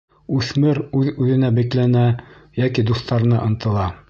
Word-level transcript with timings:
Үҫмер 0.37 0.79
үҙ-үҙенә 1.01 1.53
бикләнә 1.59 2.05
йәки 2.63 2.91
дуҫтарына 2.93 3.49
ынтыла. 3.51 3.91